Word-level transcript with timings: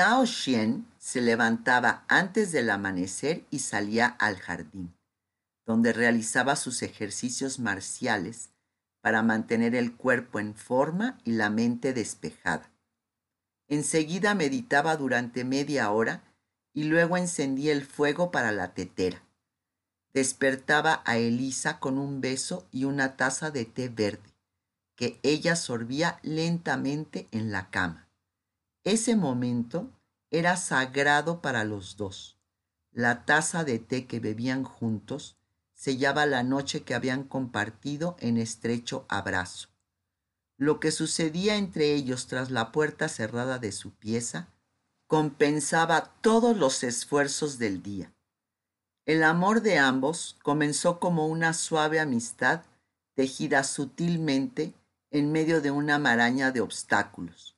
Tao 0.00 0.24
Xian 0.24 0.86
se 0.98 1.20
levantaba 1.20 2.04
antes 2.08 2.52
del 2.52 2.70
amanecer 2.70 3.44
y 3.50 3.58
salía 3.58 4.06
al 4.06 4.38
jardín, 4.38 4.94
donde 5.66 5.92
realizaba 5.92 6.56
sus 6.56 6.80
ejercicios 6.80 7.58
marciales 7.58 8.48
para 9.02 9.22
mantener 9.22 9.74
el 9.74 9.94
cuerpo 9.94 10.40
en 10.40 10.54
forma 10.54 11.18
y 11.24 11.32
la 11.32 11.50
mente 11.50 11.92
despejada. 11.92 12.70
Enseguida 13.68 14.34
meditaba 14.34 14.96
durante 14.96 15.44
media 15.44 15.90
hora 15.90 16.22
y 16.72 16.84
luego 16.84 17.18
encendía 17.18 17.72
el 17.72 17.84
fuego 17.84 18.30
para 18.30 18.52
la 18.52 18.72
tetera. 18.72 19.22
Despertaba 20.14 21.02
a 21.04 21.18
Elisa 21.18 21.78
con 21.78 21.98
un 21.98 22.22
beso 22.22 22.66
y 22.72 22.84
una 22.84 23.18
taza 23.18 23.50
de 23.50 23.66
té 23.66 23.90
verde, 23.90 24.32
que 24.96 25.20
ella 25.22 25.56
sorbía 25.56 26.20
lentamente 26.22 27.28
en 27.32 27.52
la 27.52 27.68
cama. 27.68 28.09
Ese 28.84 29.14
momento 29.14 29.90
era 30.30 30.56
sagrado 30.56 31.42
para 31.42 31.64
los 31.64 31.96
dos. 31.96 32.38
La 32.92 33.24
taza 33.24 33.62
de 33.64 33.78
té 33.78 34.06
que 34.06 34.20
bebían 34.20 34.64
juntos 34.64 35.36
sellaba 35.74 36.26
la 36.26 36.42
noche 36.42 36.82
que 36.82 36.94
habían 36.94 37.24
compartido 37.24 38.16
en 38.20 38.36
estrecho 38.36 39.06
abrazo. 39.08 39.68
Lo 40.56 40.80
que 40.80 40.92
sucedía 40.92 41.56
entre 41.56 41.94
ellos 41.94 42.26
tras 42.26 42.50
la 42.50 42.72
puerta 42.72 43.08
cerrada 43.08 43.58
de 43.58 43.72
su 43.72 43.92
pieza 43.92 44.48
compensaba 45.06 46.12
todos 46.20 46.56
los 46.56 46.82
esfuerzos 46.82 47.58
del 47.58 47.82
día. 47.82 48.12
El 49.06 49.24
amor 49.24 49.62
de 49.62 49.78
ambos 49.78 50.36
comenzó 50.42 51.00
como 51.00 51.26
una 51.26 51.52
suave 51.52 51.98
amistad 51.98 52.62
tejida 53.14 53.64
sutilmente 53.64 54.72
en 55.10 55.32
medio 55.32 55.60
de 55.60 55.70
una 55.70 55.98
maraña 55.98 56.52
de 56.52 56.60
obstáculos, 56.60 57.56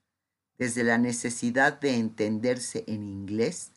desde 0.63 0.85
la 0.85 0.97
necesidad 0.97 1.81
de 1.81 1.97
entenderse 1.97 2.85
en 2.87 3.09
inglés 3.09 3.73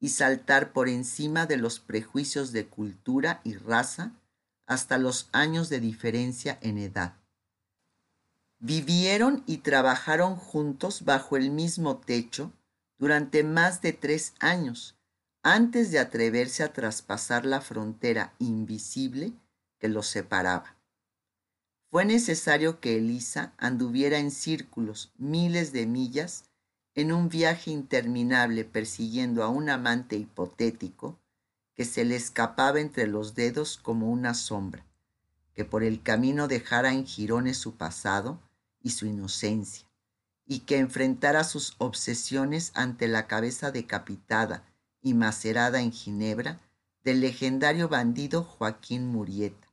y 0.00 0.08
saltar 0.08 0.72
por 0.72 0.88
encima 0.88 1.46
de 1.46 1.56
los 1.56 1.78
prejuicios 1.78 2.50
de 2.50 2.66
cultura 2.66 3.40
y 3.44 3.54
raza 3.54 4.10
hasta 4.66 4.98
los 4.98 5.28
años 5.30 5.68
de 5.68 5.78
diferencia 5.78 6.58
en 6.60 6.78
edad. 6.78 7.14
Vivieron 8.58 9.44
y 9.46 9.58
trabajaron 9.58 10.34
juntos 10.34 11.04
bajo 11.04 11.36
el 11.36 11.52
mismo 11.52 11.98
techo 11.98 12.50
durante 12.98 13.44
más 13.44 13.80
de 13.80 13.92
tres 13.92 14.34
años 14.40 14.96
antes 15.44 15.92
de 15.92 16.00
atreverse 16.00 16.64
a 16.64 16.72
traspasar 16.72 17.46
la 17.46 17.60
frontera 17.60 18.34
invisible 18.40 19.34
que 19.78 19.86
los 19.86 20.08
separaba. 20.08 20.73
Fue 21.94 22.04
necesario 22.04 22.80
que 22.80 22.96
Elisa 22.96 23.52
anduviera 23.56 24.18
en 24.18 24.32
círculos 24.32 25.12
miles 25.16 25.72
de 25.72 25.86
millas 25.86 26.42
en 26.96 27.12
un 27.12 27.28
viaje 27.28 27.70
interminable 27.70 28.64
persiguiendo 28.64 29.44
a 29.44 29.48
un 29.48 29.70
amante 29.70 30.16
hipotético 30.16 31.20
que 31.72 31.84
se 31.84 32.04
le 32.04 32.16
escapaba 32.16 32.80
entre 32.80 33.06
los 33.06 33.36
dedos 33.36 33.78
como 33.80 34.10
una 34.10 34.34
sombra, 34.34 34.84
que 35.54 35.64
por 35.64 35.84
el 35.84 36.02
camino 36.02 36.48
dejara 36.48 36.92
en 36.92 37.06
jirones 37.06 37.58
su 37.58 37.76
pasado 37.76 38.40
y 38.82 38.90
su 38.90 39.06
inocencia, 39.06 39.86
y 40.48 40.58
que 40.66 40.78
enfrentara 40.78 41.44
sus 41.44 41.76
obsesiones 41.78 42.72
ante 42.74 43.06
la 43.06 43.28
cabeza 43.28 43.70
decapitada 43.70 44.64
y 45.00 45.14
macerada 45.14 45.80
en 45.80 45.92
Ginebra 45.92 46.58
del 47.04 47.20
legendario 47.20 47.88
bandido 47.88 48.42
Joaquín 48.42 49.06
Murieta, 49.06 49.63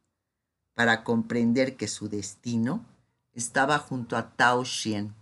para 0.73 1.03
comprender 1.03 1.77
que 1.77 1.87
su 1.87 2.09
destino 2.09 2.85
estaba 3.33 3.77
junto 3.77 4.17
a 4.17 4.31
Tao 4.31 4.63
Xian. 4.65 5.15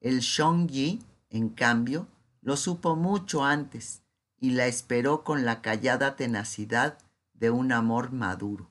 El 0.00 0.20
Yi, 0.20 1.02
en 1.30 1.48
cambio, 1.50 2.06
lo 2.42 2.56
supo 2.56 2.96
mucho 2.96 3.44
antes 3.44 4.02
y 4.38 4.50
la 4.50 4.66
esperó 4.66 5.24
con 5.24 5.44
la 5.44 5.60
callada 5.60 6.16
tenacidad 6.16 6.98
de 7.34 7.50
un 7.50 7.72
amor 7.72 8.12
maduro. 8.12 8.68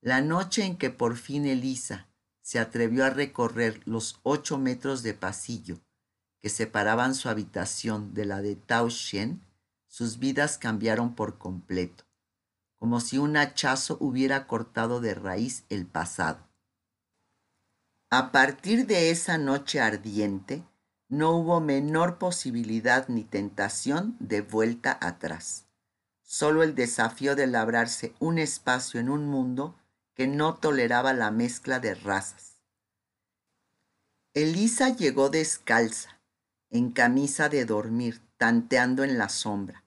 La 0.00 0.22
noche 0.22 0.64
en 0.64 0.76
que 0.76 0.90
por 0.90 1.16
fin 1.16 1.46
Elisa 1.46 2.06
se 2.40 2.58
atrevió 2.58 3.04
a 3.04 3.10
recorrer 3.10 3.80
los 3.84 4.18
ocho 4.22 4.58
metros 4.58 5.02
de 5.02 5.14
pasillo 5.14 5.78
que 6.40 6.48
separaban 6.48 7.14
su 7.14 7.28
habitación 7.28 8.14
de 8.14 8.24
la 8.24 8.40
de 8.40 8.56
Tao 8.56 8.88
Xian, 8.88 9.42
sus 9.86 10.18
vidas 10.18 10.56
cambiaron 10.56 11.14
por 11.14 11.36
completo, 11.38 12.04
como 12.80 13.00
si 13.00 13.18
un 13.18 13.36
hachazo 13.36 13.98
hubiera 14.00 14.46
cortado 14.46 15.02
de 15.02 15.14
raíz 15.14 15.64
el 15.68 15.86
pasado. 15.86 16.48
A 18.10 18.32
partir 18.32 18.86
de 18.86 19.10
esa 19.10 19.36
noche 19.36 19.80
ardiente, 19.80 20.64
no 21.08 21.32
hubo 21.36 21.60
menor 21.60 22.16
posibilidad 22.16 23.06
ni 23.08 23.22
tentación 23.22 24.16
de 24.18 24.40
vuelta 24.40 24.98
atrás. 25.02 25.66
Solo 26.22 26.62
el 26.62 26.74
desafío 26.74 27.36
de 27.36 27.46
labrarse 27.46 28.14
un 28.18 28.38
espacio 28.38 28.98
en 28.98 29.10
un 29.10 29.26
mundo 29.26 29.76
que 30.14 30.26
no 30.26 30.54
toleraba 30.54 31.12
la 31.12 31.30
mezcla 31.30 31.80
de 31.80 31.94
razas. 31.94 32.62
Elisa 34.32 34.88
llegó 34.96 35.28
descalza, 35.28 36.18
en 36.70 36.92
camisa 36.92 37.50
de 37.50 37.66
dormir, 37.66 38.22
tanteando 38.38 39.04
en 39.04 39.18
la 39.18 39.28
sombra. 39.28 39.79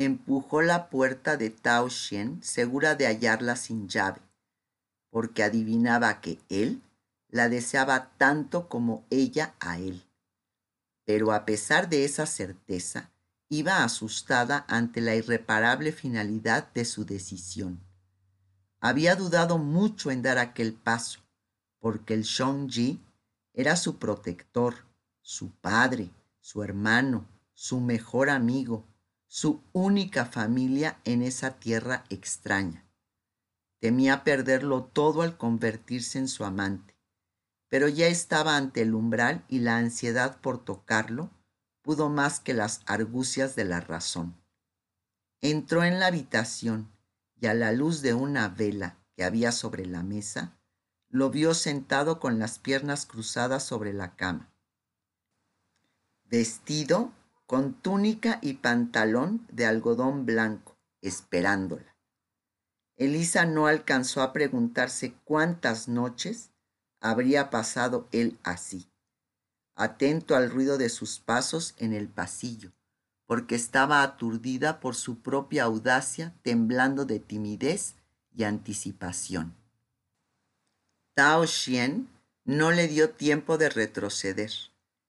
Empujó 0.00 0.62
la 0.62 0.90
puerta 0.90 1.36
de 1.36 1.50
Tao 1.50 1.88
Xian, 1.88 2.42
segura 2.42 2.96
de 2.96 3.06
hallarla 3.06 3.54
sin 3.54 3.88
llave, 3.88 4.20
porque 5.10 5.44
adivinaba 5.44 6.20
que 6.20 6.40
él 6.48 6.82
la 7.28 7.48
deseaba 7.48 8.10
tanto 8.18 8.68
como 8.68 9.04
ella 9.10 9.54
a 9.60 9.78
él. 9.78 10.02
Pero 11.04 11.32
a 11.32 11.44
pesar 11.44 11.88
de 11.88 12.04
esa 12.04 12.26
certeza, 12.26 13.10
iba 13.48 13.84
asustada 13.84 14.64
ante 14.66 15.00
la 15.00 15.14
irreparable 15.14 15.92
finalidad 15.92 16.72
de 16.72 16.84
su 16.84 17.04
decisión 17.04 17.80
había 18.80 19.14
dudado 19.14 19.58
mucho 19.58 20.10
en 20.10 20.22
dar 20.22 20.38
aquel 20.38 20.72
paso, 20.72 21.20
porque 21.78 22.14
el 22.14 22.22
Shang-Ji 22.22 22.98
era 23.52 23.76
su 23.76 23.98
protector, 23.98 24.74
su 25.20 25.50
padre, 25.50 26.10
su 26.40 26.62
hermano, 26.62 27.26
su 27.52 27.80
mejor 27.80 28.30
amigo, 28.30 28.84
su 29.32 29.62
única 29.72 30.26
familia 30.26 30.98
en 31.04 31.22
esa 31.22 31.60
tierra 31.60 32.02
extraña. 32.10 32.84
Temía 33.78 34.24
perderlo 34.24 34.82
todo 34.82 35.22
al 35.22 35.36
convertirse 35.36 36.18
en 36.18 36.26
su 36.26 36.44
amante, 36.44 36.96
pero 37.68 37.86
ya 37.86 38.08
estaba 38.08 38.56
ante 38.56 38.82
el 38.82 38.92
umbral 38.92 39.44
y 39.46 39.60
la 39.60 39.76
ansiedad 39.76 40.40
por 40.40 40.64
tocarlo 40.64 41.30
pudo 41.80 42.08
más 42.08 42.40
que 42.40 42.54
las 42.54 42.80
argucias 42.86 43.54
de 43.54 43.64
la 43.64 43.80
razón. 43.80 44.34
Entró 45.40 45.84
en 45.84 46.00
la 46.00 46.08
habitación 46.08 46.90
y 47.40 47.46
a 47.46 47.54
la 47.54 47.70
luz 47.70 48.02
de 48.02 48.14
una 48.14 48.48
vela 48.48 48.98
que 49.14 49.22
había 49.22 49.52
sobre 49.52 49.86
la 49.86 50.02
mesa, 50.02 50.58
lo 51.08 51.30
vio 51.30 51.54
sentado 51.54 52.18
con 52.18 52.40
las 52.40 52.58
piernas 52.58 53.06
cruzadas 53.06 53.64
sobre 53.64 53.92
la 53.92 54.16
cama, 54.16 54.52
vestido 56.24 57.12
con 57.50 57.74
túnica 57.74 58.38
y 58.42 58.54
pantalón 58.54 59.44
de 59.50 59.66
algodón 59.66 60.24
blanco, 60.24 60.76
esperándola. 61.02 61.96
Elisa 62.96 63.44
no 63.44 63.66
alcanzó 63.66 64.22
a 64.22 64.32
preguntarse 64.32 65.16
cuántas 65.24 65.88
noches 65.88 66.50
habría 67.00 67.50
pasado 67.50 68.06
él 68.12 68.38
así, 68.44 68.88
atento 69.74 70.36
al 70.36 70.48
ruido 70.48 70.78
de 70.78 70.90
sus 70.90 71.18
pasos 71.18 71.74
en 71.78 71.92
el 71.92 72.06
pasillo 72.06 72.70
porque 73.26 73.56
estaba 73.56 74.04
aturdida 74.04 74.78
por 74.78 74.94
su 74.94 75.18
propia 75.18 75.64
audacia, 75.64 76.32
temblando 76.42 77.04
de 77.04 77.18
timidez 77.18 77.96
y 78.32 78.44
anticipación. 78.44 79.56
Tao 81.14 81.44
Xian 81.48 82.08
no 82.44 82.70
le 82.70 82.86
dio 82.86 83.10
tiempo 83.10 83.58
de 83.58 83.70
retroceder. 83.70 84.52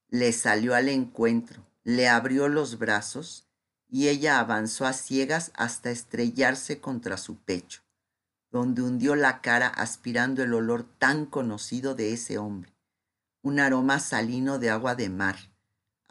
Le 0.09 0.34
salió 0.34 0.75
al 0.75 0.90
encuentro, 0.90 1.63
le 1.83 2.07
abrió 2.10 2.48
los 2.48 2.78
brazos 2.78 3.48
y 3.89 4.07
ella 4.07 4.39
avanzó 4.39 4.86
a 4.86 4.94
ciegas 4.94 5.51
hasta 5.56 5.92
estrellarse 5.92 6.80
contra 6.80 7.18
su 7.18 7.38
pecho, 7.38 7.81
donde 8.51 8.81
hundió 8.81 9.16
la 9.16 9.42
cara 9.42 9.68
aspirando 9.68 10.44
el 10.44 10.54
olor 10.54 10.83
tan 10.98 11.25
conocido 11.25 11.95
de 11.95 12.13
ese 12.13 12.38
hombre, 12.38 12.74
un 13.42 13.60
aroma 13.60 14.00
salino 14.00 14.60
de 14.60 14.69
agua 14.69 14.95
de 14.95 15.10
mar 15.10 15.51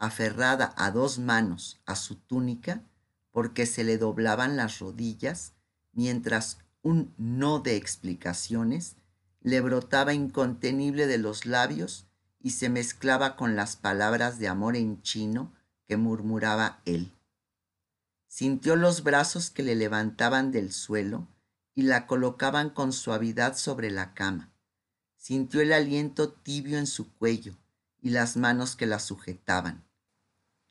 aferrada 0.01 0.73
a 0.77 0.89
dos 0.89 1.19
manos 1.19 1.79
a 1.85 1.95
su 1.95 2.15
túnica 2.15 2.81
porque 3.29 3.67
se 3.67 3.83
le 3.83 3.99
doblaban 3.99 4.57
las 4.57 4.79
rodillas, 4.79 5.53
mientras 5.93 6.57
un 6.81 7.13
no 7.17 7.59
de 7.59 7.75
explicaciones 7.75 8.95
le 9.41 9.61
brotaba 9.61 10.13
incontenible 10.15 11.05
de 11.05 11.19
los 11.19 11.45
labios 11.45 12.07
y 12.39 12.51
se 12.51 12.69
mezclaba 12.69 13.35
con 13.35 13.55
las 13.55 13.75
palabras 13.75 14.39
de 14.39 14.47
amor 14.47 14.75
en 14.75 15.03
chino 15.03 15.53
murmuraba 15.97 16.81
él. 16.85 17.11
Sintió 18.27 18.75
los 18.75 19.03
brazos 19.03 19.49
que 19.49 19.63
le 19.63 19.75
levantaban 19.75 20.51
del 20.51 20.71
suelo 20.71 21.27
y 21.75 21.83
la 21.83 22.07
colocaban 22.07 22.69
con 22.69 22.93
suavidad 22.93 23.57
sobre 23.57 23.91
la 23.91 24.13
cama. 24.13 24.51
Sintió 25.17 25.61
el 25.61 25.73
aliento 25.73 26.31
tibio 26.31 26.77
en 26.77 26.87
su 26.87 27.11
cuello 27.13 27.55
y 28.01 28.09
las 28.09 28.37
manos 28.37 28.75
que 28.75 28.85
la 28.85 28.99
sujetaban 28.99 29.83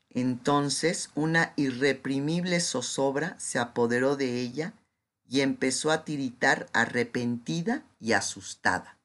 Entonces 0.09 1.09
una 1.15 1.53
irreprimible 1.55 2.59
zozobra 2.59 3.39
se 3.39 3.59
apoderó 3.59 4.17
de 4.17 4.41
ella 4.41 4.73
y 5.29 5.39
empezó 5.39 5.91
a 5.91 6.03
tiritar 6.03 6.67
arrepentida 6.73 7.85
y 7.99 8.11
asustada. 8.11 8.97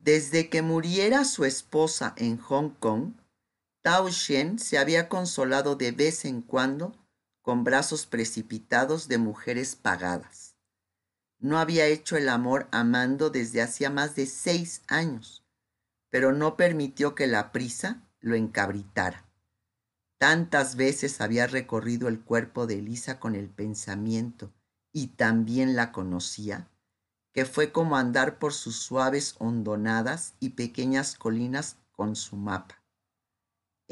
Desde 0.00 0.48
que 0.48 0.62
muriera 0.62 1.24
su 1.24 1.44
esposa 1.44 2.12
en 2.16 2.38
Hong 2.38 2.70
Kong, 2.70 3.12
Tao 3.82 4.08
Shen 4.10 4.60
se 4.60 4.78
había 4.78 5.08
consolado 5.08 5.74
de 5.74 5.90
vez 5.90 6.24
en 6.24 6.40
cuando 6.40 6.94
con 7.40 7.64
brazos 7.64 8.06
precipitados 8.06 9.08
de 9.08 9.18
mujeres 9.18 9.74
pagadas. 9.74 10.54
No 11.40 11.58
había 11.58 11.86
hecho 11.86 12.16
el 12.16 12.28
amor 12.28 12.68
amando 12.70 13.28
desde 13.28 13.60
hacía 13.60 13.90
más 13.90 14.14
de 14.14 14.26
seis 14.26 14.82
años, 14.86 15.44
pero 16.10 16.32
no 16.32 16.56
permitió 16.56 17.16
que 17.16 17.26
la 17.26 17.50
prisa 17.50 18.08
lo 18.20 18.36
encabritara. 18.36 19.26
Tantas 20.18 20.76
veces 20.76 21.20
había 21.20 21.48
recorrido 21.48 22.06
el 22.06 22.20
cuerpo 22.20 22.68
de 22.68 22.78
Elisa 22.78 23.18
con 23.18 23.34
el 23.34 23.48
pensamiento 23.48 24.52
y 24.92 25.08
también 25.08 25.74
la 25.74 25.90
conocía, 25.90 26.68
que 27.32 27.44
fue 27.44 27.72
como 27.72 27.96
andar 27.96 28.38
por 28.38 28.52
sus 28.52 28.76
suaves 28.76 29.34
hondonadas 29.40 30.34
y 30.38 30.50
pequeñas 30.50 31.16
colinas 31.16 31.78
con 31.90 32.14
su 32.14 32.36
mapa. 32.36 32.81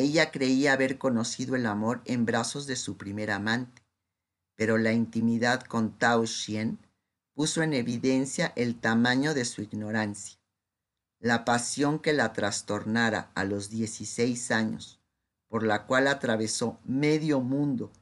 Ella 0.00 0.31
creía 0.31 0.73
haber 0.73 0.97
conocido 0.97 1.56
el 1.56 1.67
amor 1.67 2.00
en 2.06 2.25
brazos 2.25 2.67
de 2.67 2.76
su 2.76 2.97
primer 2.97 3.31
amante, 3.31 3.82
pero 4.56 4.79
la 4.79 4.94
intimidad 4.94 5.61
con 5.61 5.99
Tao 5.99 6.26
Xian 6.26 6.79
puso 7.35 7.62
en 7.62 7.75
evidencia 7.75 8.55
el 8.56 8.81
tamaño 8.81 9.35
de 9.35 9.44
su 9.44 9.61
ignorancia. 9.61 10.41
La 11.19 11.44
pasión 11.44 11.99
que 11.99 12.14
la 12.14 12.32
trastornara 12.32 13.31
a 13.35 13.44
los 13.44 13.69
16 13.69 14.50
años, 14.52 15.02
por 15.49 15.64
la 15.64 15.85
cual 15.85 16.06
atravesó 16.08 16.81
medio 16.87 17.41
mundo 17.41 17.93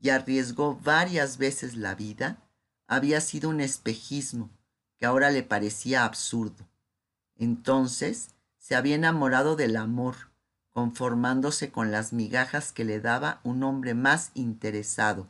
y 0.00 0.08
arriesgó 0.08 0.80
varias 0.82 1.36
veces 1.36 1.76
la 1.76 1.94
vida, 1.94 2.42
había 2.86 3.20
sido 3.20 3.50
un 3.50 3.60
espejismo 3.60 4.48
que 4.96 5.04
ahora 5.04 5.30
le 5.30 5.42
parecía 5.42 6.06
absurdo. 6.06 6.66
Entonces 7.36 8.30
se 8.56 8.74
había 8.74 8.94
enamorado 8.94 9.54
del 9.54 9.76
amor, 9.76 10.31
conformándose 10.72 11.70
con 11.70 11.90
las 11.90 12.12
migajas 12.12 12.72
que 12.72 12.84
le 12.84 13.00
daba 13.00 13.40
un 13.44 13.62
hombre 13.62 13.94
más 13.94 14.30
interesado 14.34 15.28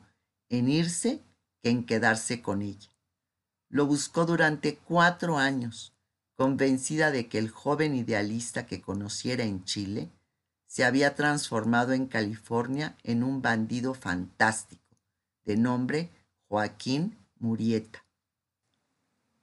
en 0.49 0.69
irse 0.69 1.21
que 1.61 1.71
en 1.71 1.85
quedarse 1.85 2.43
con 2.43 2.63
ella. 2.63 2.91
Lo 3.69 3.87
buscó 3.87 4.27
durante 4.27 4.77
cuatro 4.77 5.39
años, 5.39 5.95
convencida 6.37 7.11
de 7.11 7.29
que 7.29 7.39
el 7.39 7.51
joven 7.51 7.95
idealista 7.95 8.67
que 8.67 8.81
conociera 8.83 9.45
en 9.45 9.65
Chile 9.65 10.11
se 10.67 10.85
había 10.85 11.15
transformado 11.15 11.93
en 11.93 12.07
California 12.07 12.97
en 13.03 13.23
un 13.23 13.43
bandido 13.43 13.95
fantástico, 13.95 14.97
de 15.45 15.57
nombre 15.57 16.11
Joaquín 16.49 17.19
Murieta. 17.39 18.05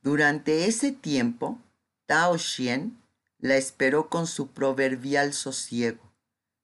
Durante 0.02 0.66
ese 0.66 0.92
tiempo, 0.92 1.60
Tao 2.06 2.38
Xian 2.38 2.99
la 3.40 3.56
esperó 3.56 4.10
con 4.10 4.28
su 4.28 4.52
proverbial 4.52 5.34
sosiego, 5.34 6.14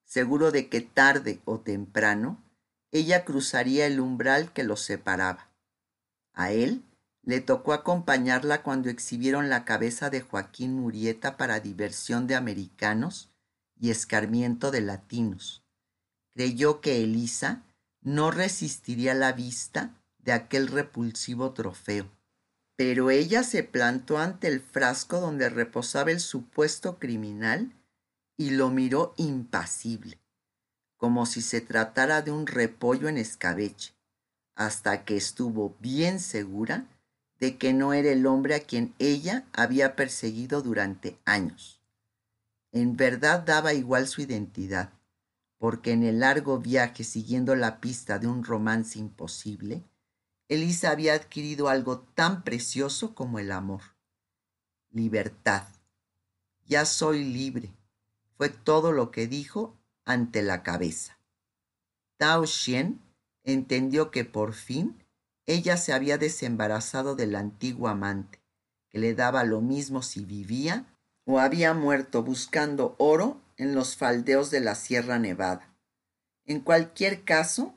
seguro 0.03 0.51
de 0.51 0.69
que 0.69 0.81
tarde 0.81 1.41
o 1.45 1.59
temprano 1.59 2.43
ella 2.91 3.25
cruzaría 3.25 3.87
el 3.87 3.99
umbral 3.99 4.53
que 4.53 4.63
los 4.63 4.81
separaba. 4.81 5.49
A 6.33 6.51
él 6.51 6.83
le 7.23 7.41
tocó 7.41 7.73
acompañarla 7.73 8.61
cuando 8.61 8.89
exhibieron 8.89 9.49
la 9.49 9.65
cabeza 9.65 10.09
de 10.09 10.21
Joaquín 10.21 10.73
Murieta 10.73 11.37
para 11.37 11.59
diversión 11.59 12.27
de 12.27 12.35
americanos 12.35 13.31
y 13.79 13.89
escarmiento 13.89 14.69
de 14.69 14.81
latinos. 14.81 15.63
Creyó 16.33 16.81
que 16.81 17.03
Elisa 17.03 17.63
no 18.01 18.31
resistiría 18.31 19.13
la 19.13 19.31
vista 19.31 19.95
de 20.19 20.33
aquel 20.33 20.67
repulsivo 20.67 21.51
trofeo 21.53 22.14
pero 22.75 23.09
ella 23.09 23.43
se 23.43 23.63
plantó 23.63 24.17
ante 24.17 24.47
el 24.47 24.59
frasco 24.59 25.19
donde 25.19 25.49
reposaba 25.49 26.11
el 26.11 26.19
supuesto 26.19 26.99
criminal 26.99 27.71
y 28.37 28.51
lo 28.51 28.69
miró 28.69 29.13
impasible, 29.17 30.19
como 30.97 31.25
si 31.25 31.41
se 31.41 31.61
tratara 31.61 32.21
de 32.21 32.31
un 32.31 32.47
repollo 32.47 33.07
en 33.07 33.17
escabeche, 33.17 33.93
hasta 34.55 35.05
que 35.05 35.15
estuvo 35.15 35.75
bien 35.79 36.19
segura 36.19 36.85
de 37.39 37.57
que 37.57 37.73
no 37.73 37.93
era 37.93 38.11
el 38.11 38.25
hombre 38.25 38.55
a 38.55 38.59
quien 38.61 38.93
ella 38.99 39.45
había 39.53 39.95
perseguido 39.95 40.61
durante 40.61 41.17
años. 41.25 41.81
En 42.71 42.97
verdad 42.97 43.41
daba 43.41 43.73
igual 43.73 44.07
su 44.07 44.21
identidad, 44.21 44.91
porque 45.57 45.91
en 45.91 46.03
el 46.03 46.19
largo 46.19 46.59
viaje 46.59 47.03
siguiendo 47.03 47.55
la 47.55 47.79
pista 47.79 48.19
de 48.19 48.27
un 48.27 48.43
romance 48.43 48.99
imposible, 48.99 49.83
Elisa 50.47 50.91
había 50.91 51.15
adquirido 51.15 51.69
algo 51.69 51.99
tan 51.99 52.43
precioso 52.43 53.15
como 53.15 53.39
el 53.39 53.51
amor. 53.51 53.81
Libertad. 54.91 55.63
Ya 56.67 56.85
soy 56.85 57.23
libre. 57.23 57.73
Fue 58.37 58.49
todo 58.49 58.91
lo 58.91 59.09
que 59.09 59.27
dijo 59.27 59.75
ante 60.05 60.43
la 60.43 60.61
cabeza. 60.61 61.17
Tao 62.17 62.45
Xian 62.45 63.01
entendió 63.43 64.11
que 64.11 64.23
por 64.23 64.53
fin 64.53 65.03
ella 65.47 65.77
se 65.77 65.93
había 65.93 66.19
desembarazado 66.19 67.15
del 67.15 67.35
antiguo 67.35 67.87
amante, 67.87 68.39
que 68.89 68.99
le 68.99 69.15
daba 69.15 69.43
lo 69.43 69.61
mismo 69.61 70.03
si 70.03 70.25
vivía 70.25 70.85
o 71.25 71.39
había 71.39 71.73
muerto 71.73 72.21
buscando 72.21 72.95
oro 72.99 73.41
en 73.57 73.73
los 73.73 73.95
faldeos 73.95 74.51
de 74.51 74.59
la 74.59 74.75
Sierra 74.75 75.17
Nevada. 75.17 75.73
En 76.45 76.59
cualquier 76.59 77.23
caso, 77.23 77.73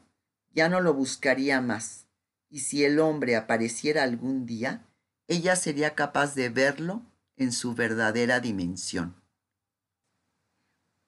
ya 0.53 0.69
no 0.69 0.81
lo 0.81 0.93
buscaría 0.93 1.63
más 1.63 2.08
y 2.51 2.61
si 2.61 2.85
el 2.85 2.99
hombre 3.01 3.37
apareciera 3.37 4.03
algún 4.03 4.47
día, 4.47 4.87
ella 5.27 5.57
sería 5.57 5.95
capaz 5.95 6.35
de 6.35 6.49
verlo 6.49 7.03
en 7.37 7.53
su 7.53 7.75
verdadera 7.75 8.41
dimensión. 8.41 9.15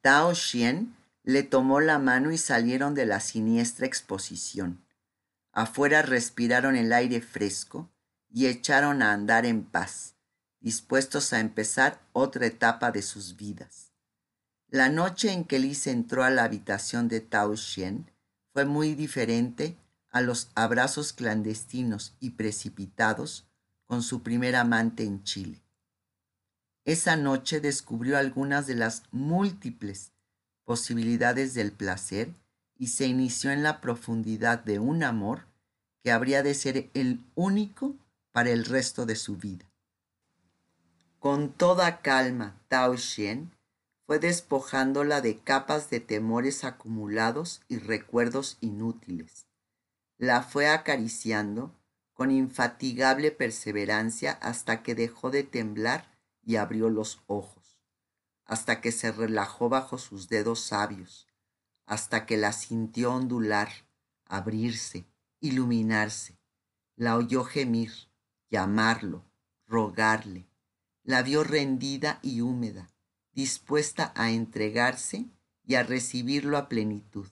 Tao 0.03 0.35
Xian 0.35 0.97
le 1.23 1.43
tomó 1.43 1.81
la 1.81 1.99
mano 1.99 2.33
y 2.33 2.39
salieron 2.39 2.95
de 2.95 3.07
la 3.07 3.21
siniestra 3.21 3.87
exposición. 3.87 4.85
Afuera 5.53 6.03
respiraron 6.03 6.77
el 6.77 6.93
aire 6.93 7.21
fresco 7.21 7.91
y 8.31 8.47
echaron 8.47 9.03
a 9.03 9.13
andar 9.13 9.45
en 9.45 9.65
paz, 9.65 10.15
dispuestos 10.61 11.33
a 11.33 11.41
empezar 11.41 12.01
otra 12.13 12.47
etapa 12.47 12.93
de 12.93 13.03
sus 13.03 13.37
vidas. 13.37 13.93
La 14.69 14.89
noche 14.89 15.33
en 15.33 15.45
que 15.45 15.59
Liz 15.59 15.87
entró 15.87 16.23
a 16.23 16.31
la 16.31 16.45
habitación 16.45 17.09
de 17.09 17.21
Tao 17.21 17.57
Xian 17.57 18.11
fue 18.53 18.65
muy 18.65 18.95
diferente 18.95 19.77
a 20.11 20.21
los 20.21 20.51
abrazos 20.55 21.13
clandestinos 21.13 22.15
y 22.21 22.31
precipitados 22.31 23.47
con 23.87 24.03
su 24.03 24.23
primer 24.23 24.57
amante 24.57 25.05
en 25.05 25.23
Chile. 25.25 25.63
Esa 26.85 27.17
noche 27.17 27.61
descubrió 27.61 28.19
algunas 28.19 28.67
de 28.67 28.75
las 28.75 29.05
múltiples 29.13 30.13
posibilidades 30.65 31.55
del 31.55 31.73
placer 31.73 32.35
y 32.77 32.89
se 32.89 33.07
inició 33.07 33.51
en 33.51 33.63
la 33.63 33.81
profundidad 33.81 34.61
de 34.61 34.79
un 34.79 35.03
amor 35.03 35.47
que 36.03 36.11
habría 36.11 36.43
de 36.43 36.55
ser 36.55 36.91
el 36.95 37.21
único 37.35 37.95
para 38.33 38.51
el 38.51 38.65
resto 38.65 39.07
de 39.07 39.17
su 39.17 39.37
vida. 39.37 39.67
Con 41.19 41.53
toda 41.53 42.01
calma, 42.01 42.57
Tao 42.69 42.97
Xian 42.97 43.51
fue 44.07 44.19
despojándola 44.19 45.21
de 45.21 45.39
capas 45.39 45.91
de 45.91 46.01
temores 46.01 46.65
acumulados 46.65 47.61
y 47.69 47.79
recuerdos 47.79 48.57
inútiles 48.61 49.50
la 50.21 50.43
fue 50.43 50.69
acariciando 50.69 51.75
con 52.13 52.31
infatigable 52.31 53.31
perseverancia 53.31 54.33
hasta 54.33 54.83
que 54.83 54.95
dejó 54.95 55.31
de 55.31 55.45
temblar 55.45 56.15
y 56.43 56.57
abrió 56.57 56.91
los 56.91 57.23
ojos, 57.27 57.81
hasta 58.45 58.83
que 58.83 58.93
se 58.93 59.13
relajó 59.13 59.71
bajo 59.71 59.97
sus 59.97 60.29
dedos 60.29 60.61
sabios, 60.61 61.27
hasta 61.87 62.27
que 62.27 62.37
la 62.37 62.53
sintió 62.53 63.15
ondular, 63.15 63.71
abrirse, 64.27 65.07
iluminarse, 65.41 66.39
la 66.97 67.17
oyó 67.17 67.43
gemir, 67.43 67.91
llamarlo, 68.51 69.25
rogarle, 69.67 70.51
la 71.03 71.23
vio 71.23 71.45
rendida 71.45 72.19
y 72.21 72.43
húmeda, 72.43 72.91
dispuesta 73.33 74.13
a 74.15 74.33
entregarse 74.33 75.31
y 75.65 75.77
a 75.77 75.83
recibirlo 75.83 76.59
a 76.59 76.69
plenitud 76.69 77.27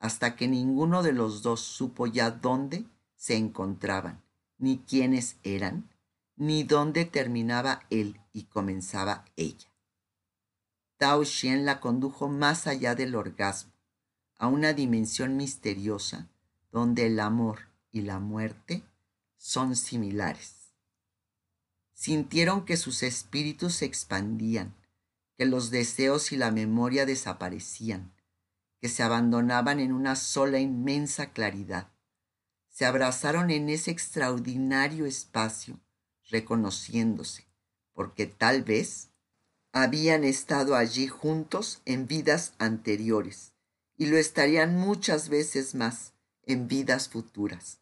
hasta 0.00 0.34
que 0.34 0.48
ninguno 0.48 1.02
de 1.02 1.12
los 1.12 1.42
dos 1.42 1.60
supo 1.60 2.06
ya 2.06 2.30
dónde 2.30 2.86
se 3.16 3.36
encontraban, 3.36 4.22
ni 4.58 4.78
quiénes 4.78 5.36
eran, 5.44 5.88
ni 6.36 6.64
dónde 6.64 7.04
terminaba 7.04 7.82
él 7.90 8.18
y 8.32 8.44
comenzaba 8.44 9.26
ella. 9.36 9.68
Tao 10.96 11.24
Xian 11.24 11.66
la 11.66 11.80
condujo 11.80 12.28
más 12.28 12.66
allá 12.66 12.94
del 12.94 13.14
orgasmo, 13.14 13.72
a 14.38 14.48
una 14.48 14.72
dimensión 14.72 15.36
misteriosa 15.36 16.28
donde 16.72 17.06
el 17.06 17.20
amor 17.20 17.68
y 17.92 18.00
la 18.00 18.18
muerte 18.18 18.82
son 19.36 19.76
similares. 19.76 20.72
Sintieron 21.92 22.64
que 22.64 22.78
sus 22.78 23.02
espíritus 23.02 23.74
se 23.74 23.84
expandían, 23.84 24.74
que 25.36 25.44
los 25.44 25.70
deseos 25.70 26.32
y 26.32 26.36
la 26.36 26.50
memoria 26.50 27.04
desaparecían, 27.04 28.12
que 28.80 28.88
se 28.88 29.02
abandonaban 29.02 29.78
en 29.78 29.92
una 29.92 30.16
sola 30.16 30.58
inmensa 30.58 31.32
claridad. 31.32 31.90
Se 32.68 32.86
abrazaron 32.86 33.50
en 33.50 33.68
ese 33.68 33.90
extraordinario 33.90 35.06
espacio, 35.06 35.78
reconociéndose, 36.30 37.46
porque 37.92 38.26
tal 38.26 38.62
vez 38.62 39.10
habían 39.72 40.24
estado 40.24 40.74
allí 40.76 41.06
juntos 41.08 41.82
en 41.84 42.06
vidas 42.06 42.54
anteriores 42.58 43.52
y 43.96 44.06
lo 44.06 44.16
estarían 44.16 44.76
muchas 44.76 45.28
veces 45.28 45.74
más 45.74 46.14
en 46.44 46.68
vidas 46.68 47.08
futuras, 47.08 47.80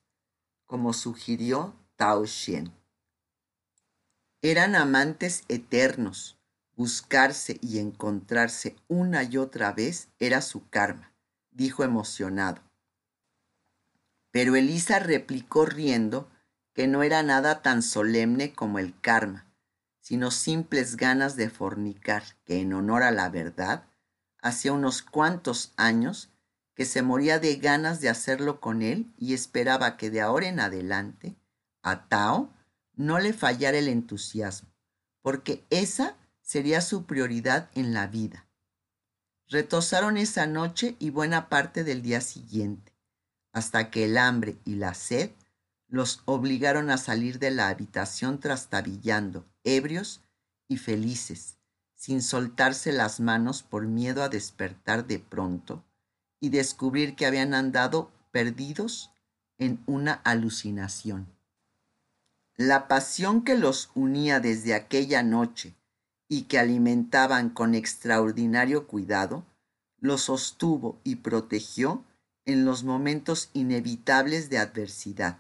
como 0.67 0.93
sugirió 0.93 1.76
Tao 1.97 2.26
Xian. 2.26 2.73
Eran 4.43 4.75
amantes 4.75 5.45
eternos. 5.49 6.38
Buscarse 6.78 7.58
y 7.61 7.80
encontrarse 7.80 8.76
una 8.87 9.25
y 9.25 9.37
otra 9.37 9.73
vez 9.73 10.11
era 10.20 10.40
su 10.40 10.68
karma, 10.68 11.12
dijo 11.50 11.82
emocionado. 11.82 12.62
Pero 14.30 14.54
Elisa 14.54 15.00
replicó 15.00 15.66
riendo 15.66 16.30
que 16.75 16.87
no 16.87 17.02
era 17.02 17.25
nada 17.25 17.62
tan 17.62 17.82
solemne 17.82 18.52
como 18.52 18.78
el 18.78 18.94
karma, 19.00 19.52
sino 19.99 20.30
simples 20.30 20.97
ganas 20.97 21.35
de 21.35 21.50
fornicar 21.50 22.23
que 22.44 22.61
en 22.61 22.73
honor 22.73 23.02
a 23.02 23.11
la 23.11 23.28
verdad, 23.28 23.88
hacía 24.40 24.73
unos 24.73 25.02
cuantos 25.02 25.73
años 25.76 26.30
que 26.75 26.85
se 26.85 27.02
moría 27.02 27.40
de 27.40 27.56
ganas 27.56 28.00
de 28.00 28.08
hacerlo 28.08 28.61
con 28.61 28.82
él 28.82 29.12
y 29.18 29.35
esperaba 29.35 29.97
que 29.97 30.11
de 30.11 30.20
ahora 30.20 30.47
en 30.47 30.61
adelante 30.61 31.35
a 31.82 32.06
Tao 32.06 32.54
no 32.94 33.18
le 33.18 33.32
fallara 33.32 33.78
el 33.78 33.88
entusiasmo, 33.88 34.68
porque 35.23 35.64
esa 35.70 36.14
sería 36.49 36.81
su 36.81 37.05
prioridad 37.05 37.69
en 37.75 37.93
la 37.93 38.07
vida. 38.07 38.47
Retosaron 39.49 40.17
esa 40.17 40.47
noche 40.47 40.97
y 40.99 41.11
buena 41.11 41.50
parte 41.50 41.85
del 41.85 42.00
día 42.00 42.23
siguiente, 42.23 42.95
hasta 43.52 43.90
que 43.90 44.07
el 44.07 44.17
hambre 44.17 44.57
y 44.64 44.76
la 44.76 44.95
sed 44.95 45.31
los 45.88 46.23
obligaron 46.25 46.88
a 46.88 46.97
salir 46.97 47.38
de 47.38 47.50
la 47.50 47.69
habitación 47.69 48.40
trastabillando, 48.40 49.45
ebrios 49.62 50.23
y 50.69 50.78
felices, 50.78 51.59
sin 51.95 52.23
soltarse 52.23 52.93
las 52.93 53.21
manos 53.21 53.62
por 53.62 53.87
miedo 53.87 54.23
a 54.23 54.31
despertar 54.31 55.07
de 55.07 55.19
pronto 55.19 55.85
y 56.40 56.49
descubrir 56.49 57.14
que 57.14 57.26
habían 57.26 57.52
andado 57.52 58.11
perdidos 58.31 59.11
en 59.59 59.83
una 59.85 60.14
alucinación. 60.14 61.31
La 62.57 62.88
pasión 62.88 63.45
que 63.45 63.55
los 63.55 63.90
unía 63.95 64.40
desde 64.40 64.73
aquella 64.73 65.23
noche 65.23 65.77
y 66.28 66.42
que 66.42 66.58
alimentaban 66.58 67.50
con 67.50 67.75
extraordinario 67.75 68.87
cuidado, 68.87 69.44
los 69.99 70.23
sostuvo 70.23 71.00
y 71.02 71.16
protegió 71.16 72.04
en 72.44 72.64
los 72.64 72.85
momentos 72.85 73.50
inevitables 73.52 74.50
de 74.50 74.58
adversidad. 74.58 75.38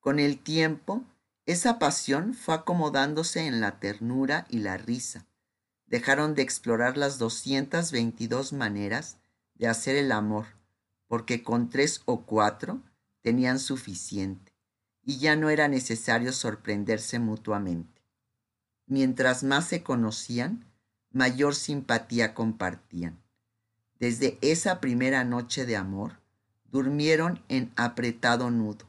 Con 0.00 0.18
el 0.18 0.38
tiempo, 0.38 1.04
esa 1.46 1.78
pasión 1.78 2.34
fue 2.34 2.54
acomodándose 2.54 3.46
en 3.46 3.60
la 3.60 3.80
ternura 3.80 4.46
y 4.48 4.58
la 4.58 4.76
risa. 4.76 5.26
Dejaron 5.86 6.34
de 6.34 6.42
explorar 6.42 6.96
las 6.96 7.18
222 7.18 8.52
maneras 8.52 9.16
de 9.54 9.68
hacer 9.68 9.96
el 9.96 10.12
amor, 10.12 10.46
porque 11.06 11.42
con 11.42 11.70
tres 11.70 12.02
o 12.04 12.22
cuatro 12.22 12.80
tenían 13.22 13.58
suficiente 13.58 14.52
y 15.02 15.18
ya 15.18 15.36
no 15.36 15.48
era 15.48 15.68
necesario 15.68 16.34
sorprenderse 16.34 17.18
mutuamente. 17.18 17.97
Mientras 18.88 19.44
más 19.44 19.68
se 19.68 19.84
conocían, 19.84 20.64
mayor 21.12 21.54
simpatía 21.54 22.34
compartían. 22.34 23.22
Desde 24.00 24.38
esa 24.40 24.80
primera 24.80 25.22
noche 25.22 25.64
de 25.64 25.76
amor, 25.76 26.20
durmieron 26.64 27.42
en 27.48 27.72
apretado 27.76 28.50
nudo 28.50 28.88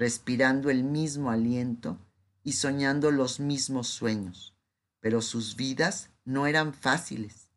respirando 0.00 0.70
el 0.70 0.82
mismo 0.82 1.30
aliento 1.30 1.98
y 2.42 2.54
soñando 2.54 3.10
los 3.10 3.38
mismos 3.38 3.88
sueños, 3.88 4.56
pero 4.98 5.20
sus 5.20 5.56
vidas 5.56 6.08
no 6.24 6.46
eran 6.46 6.72
fáciles. 6.72 7.50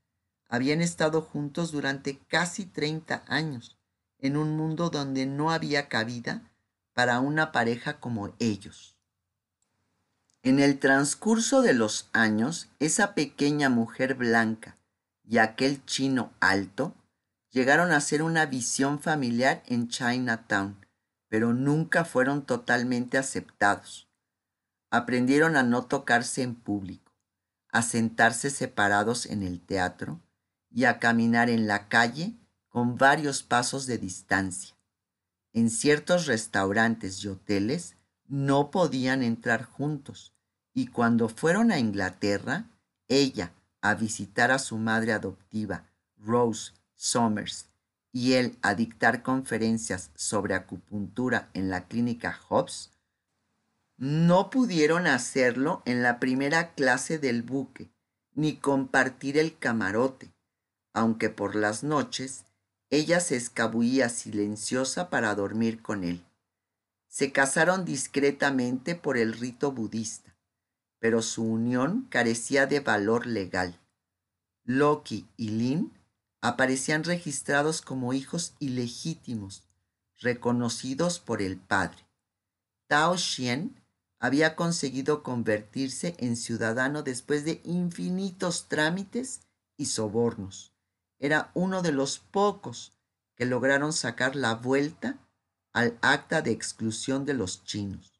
Habían 0.50 0.82
estado 0.82 1.22
juntos 1.22 1.72
durante 1.72 2.18
casi 2.28 2.66
30 2.66 3.24
años, 3.30 3.80
en 4.20 4.36
un 4.36 4.58
mundo 4.58 4.90
donde 4.90 5.26
no 5.26 5.52
había 5.52 5.88
cabida 5.88 6.52
para 6.92 7.22
una 7.22 7.54
pareja 7.54 8.02
como 8.02 8.36
ellos. 8.40 8.98
En 10.44 10.60
el 10.60 10.78
transcurso 10.78 11.62
de 11.62 11.74
los 11.74 12.10
años, 12.14 12.70
esa 12.80 13.16
pequeña 13.16 13.70
mujer 13.70 14.14
blanca 14.16 14.78
y 15.24 15.38
aquel 15.40 15.86
chino 15.86 16.34
alto 16.40 16.96
llegaron 17.50 17.92
a 17.92 18.02
ser 18.02 18.22
una 18.22 18.46
visión 18.46 19.00
familiar 19.00 19.64
en 19.68 19.88
Chinatown 19.88 20.84
pero 21.34 21.52
nunca 21.52 22.06
fueron 22.06 22.46
totalmente 22.46 23.18
aceptados. 23.18 24.08
Aprendieron 24.92 25.56
a 25.56 25.64
no 25.64 25.86
tocarse 25.86 26.44
en 26.44 26.54
público, 26.54 27.12
a 27.72 27.82
sentarse 27.82 28.52
separados 28.52 29.26
en 29.26 29.42
el 29.42 29.60
teatro 29.60 30.22
y 30.70 30.84
a 30.84 31.00
caminar 31.00 31.50
en 31.50 31.66
la 31.66 31.88
calle 31.88 32.36
con 32.70 33.00
varios 33.00 33.42
pasos 33.42 33.88
de 33.88 33.98
distancia. 33.98 34.76
En 35.54 35.72
ciertos 35.72 36.28
restaurantes 36.28 37.24
y 37.24 37.30
hoteles 37.30 37.96
no 38.28 38.70
podían 38.70 39.24
entrar 39.24 39.64
juntos 39.64 40.33
y 40.74 40.88
cuando 40.88 41.30
fueron 41.30 41.72
a 41.72 41.80
Inglaterra, 41.80 42.66
ella 43.08 43.52
a 43.82 43.96
visitar 43.96 44.52
a 44.52 44.60
su 44.60 44.78
madre 44.78 45.14
adoptiva, 45.14 45.86
Rose 46.18 46.72
Somers, 46.96 47.68
y 48.12 48.34
él 48.34 48.58
a 48.62 48.76
dictar 48.76 49.24
conferencias 49.24 50.12
sobre 50.16 50.54
acupuntura 50.54 51.50
en 51.54 51.70
la 51.70 51.88
clínica 51.88 52.40
Hobbs, 52.48 52.92
no 53.98 54.50
pudieron 54.50 55.08
hacerlo 55.08 55.82
en 55.86 56.02
la 56.02 56.20
primera 56.20 56.74
clase 56.74 57.20
del 57.20 57.44
buque, 57.44 57.92
ni 58.34 58.56
compartir 58.56 59.38
el 59.38 59.58
camarote, 59.58 60.34
aunque 60.94 61.30
por 61.30 61.56
las 61.56 61.84
noches 61.84 62.46
ella 62.90 63.20
se 63.20 63.36
escabullía 63.36 64.10
silenciosa 64.10 65.10
para 65.10 65.34
dormir 65.36 65.82
con 65.82 66.04
él. 66.04 66.24
Se 67.08 67.32
casaron 67.32 67.86
discretamente 67.86 68.96
por 68.96 69.18
el 69.18 69.34
rito 69.34 69.72
budista, 69.72 70.33
pero 71.04 71.22
su 71.22 71.44
unión 71.44 72.08
carecía 72.10 72.66
de 72.66 72.80
valor 72.80 73.28
legal. 73.28 73.78
Loki 74.64 75.28
y 75.36 75.50
Lin 75.50 75.92
aparecían 76.40 77.04
registrados 77.04 77.82
como 77.82 78.14
hijos 78.14 78.54
ilegítimos, 78.60 79.66
reconocidos 80.22 81.20
por 81.20 81.42
el 81.42 81.58
padre. 81.58 82.08
Tao 82.88 83.18
Xian 83.18 83.84
había 84.18 84.56
conseguido 84.56 85.24
convertirse 85.24 86.16
en 86.20 86.38
ciudadano 86.38 87.04
después 87.04 87.44
de 87.44 87.60
infinitos 87.66 88.70
trámites 88.70 89.42
y 89.76 89.88
sobornos. 89.88 90.72
Era 91.20 91.52
uno 91.54 91.82
de 91.82 91.92
los 91.92 92.20
pocos 92.20 92.94
que 93.36 93.46
lograron 93.46 93.92
sacar 93.92 94.38
la 94.38 94.56
vuelta 94.56 95.18
al 95.74 95.98
acta 96.02 96.42
de 96.42 96.52
exclusión 96.52 97.26
de 97.26 97.34
los 97.34 97.66
chinos, 97.66 98.13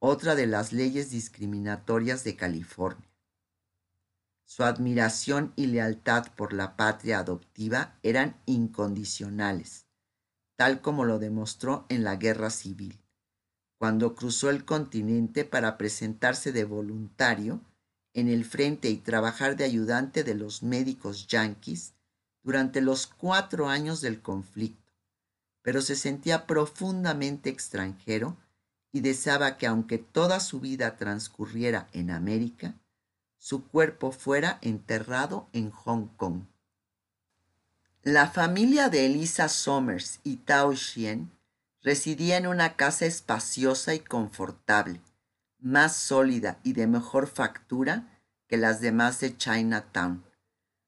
otra 0.00 0.36
de 0.36 0.46
las 0.46 0.72
leyes 0.72 1.10
discriminatorias 1.10 2.22
de 2.24 2.36
California. 2.36 3.08
Su 4.44 4.64
admiración 4.64 5.52
y 5.56 5.66
lealtad 5.66 6.28
por 6.34 6.52
la 6.52 6.76
patria 6.76 7.18
adoptiva 7.18 7.98
eran 8.02 8.40
incondicionales, 8.46 9.86
tal 10.56 10.80
como 10.80 11.04
lo 11.04 11.18
demostró 11.18 11.84
en 11.88 12.04
la 12.04 12.16
guerra 12.16 12.50
civil, 12.50 12.98
cuando 13.76 14.14
cruzó 14.14 14.50
el 14.50 14.64
continente 14.64 15.44
para 15.44 15.76
presentarse 15.76 16.52
de 16.52 16.64
voluntario 16.64 17.60
en 18.14 18.28
el 18.28 18.44
frente 18.44 18.88
y 18.88 18.96
trabajar 18.96 19.56
de 19.56 19.64
ayudante 19.64 20.24
de 20.24 20.34
los 20.34 20.62
médicos 20.62 21.26
yanquis 21.26 21.94
durante 22.42 22.80
los 22.80 23.06
cuatro 23.06 23.68
años 23.68 24.00
del 24.00 24.22
conflicto, 24.22 24.92
pero 25.62 25.82
se 25.82 25.96
sentía 25.96 26.46
profundamente 26.46 27.50
extranjero 27.50 28.36
y 28.92 29.00
deseaba 29.00 29.56
que 29.56 29.66
aunque 29.66 29.98
toda 29.98 30.40
su 30.40 30.60
vida 30.60 30.96
transcurriera 30.96 31.88
en 31.92 32.10
América, 32.10 32.74
su 33.36 33.66
cuerpo 33.66 34.12
fuera 34.12 34.58
enterrado 34.62 35.48
en 35.52 35.70
Hong 35.70 36.08
Kong. 36.16 36.44
La 38.02 38.28
familia 38.28 38.88
de 38.88 39.06
Elisa 39.06 39.48
Somers 39.48 40.20
y 40.24 40.36
Tao 40.36 40.74
Xian 40.74 41.30
residía 41.82 42.36
en 42.36 42.46
una 42.46 42.76
casa 42.76 43.06
espaciosa 43.06 43.94
y 43.94 44.00
confortable, 44.00 45.00
más 45.58 45.96
sólida 45.96 46.58
y 46.62 46.72
de 46.72 46.86
mejor 46.86 47.26
factura 47.26 48.22
que 48.46 48.56
las 48.56 48.80
demás 48.80 49.20
de 49.20 49.36
Chinatown. 49.36 50.24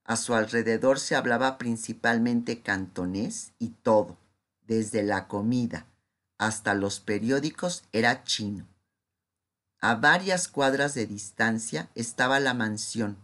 A 0.05 0.17
su 0.17 0.35
alrededor 0.35 0.99
se 0.99 1.15
hablaba 1.15 1.59
principalmente 1.59 2.63
cantonés 2.63 3.53
y 3.59 3.69
todo, 3.69 4.19
desde 4.67 5.03
la 5.03 5.29
comida 5.29 5.90
hasta 6.41 6.73
los 6.73 7.01
periódicos, 7.01 7.85
era 7.93 8.25
chino. 8.25 8.67
A 9.79 9.97
varias 9.97 10.49
cuadras 10.49 10.95
de 10.95 11.07
distancia 11.07 11.91
estaba 11.95 12.41
la 12.41 12.55
mansión, 12.55 13.19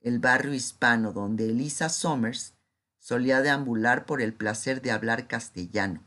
el 0.00 0.20
barrio 0.20 0.54
hispano 0.54 1.12
donde 1.12 1.50
Elisa 1.50 1.90
Somers 1.90 2.54
solía 2.98 3.42
deambular 3.42 4.06
por 4.06 4.22
el 4.22 4.32
placer 4.32 4.80
de 4.80 4.90
hablar 4.90 5.26
castellano, 5.26 6.02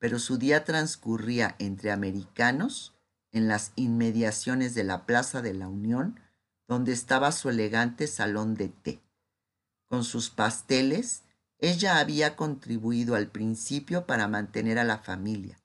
pero 0.00 0.18
su 0.18 0.36
día 0.36 0.64
transcurría 0.64 1.54
entre 1.60 1.92
americanos 1.92 2.92
en 3.30 3.46
las 3.46 3.70
inmediaciones 3.76 4.74
de 4.74 4.82
la 4.82 5.06
Plaza 5.06 5.42
de 5.42 5.54
la 5.54 5.68
Unión, 5.68 6.18
donde 6.66 6.92
estaba 6.92 7.30
su 7.30 7.50
elegante 7.50 8.08
salón 8.08 8.56
de 8.56 8.68
té. 8.68 9.00
Con 9.86 10.02
sus 10.02 10.28
pasteles, 10.28 11.22
ella 11.60 12.00
había 12.00 12.34
contribuido 12.34 13.14
al 13.14 13.28
principio 13.28 14.06
para 14.06 14.26
mantener 14.26 14.80
a 14.80 14.84
la 14.84 14.98
familia, 14.98 15.56